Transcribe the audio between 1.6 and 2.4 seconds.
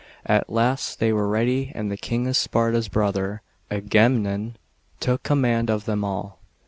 and the King of